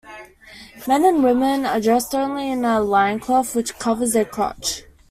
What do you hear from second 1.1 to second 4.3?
women are dressed only in a loincloth which covers their